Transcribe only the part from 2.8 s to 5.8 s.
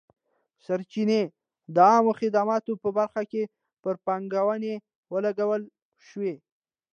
په برخه کې پر پانګونې ولګول